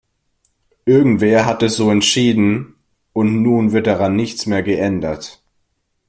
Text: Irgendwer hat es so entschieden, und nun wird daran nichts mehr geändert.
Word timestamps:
Irgendwer 0.87 1.45
hat 1.45 1.61
es 1.61 1.75
so 1.75 1.91
entschieden, 1.91 2.73
und 3.13 3.43
nun 3.43 3.71
wird 3.71 3.85
daran 3.85 4.15
nichts 4.15 4.47
mehr 4.47 4.63
geändert. 4.63 5.43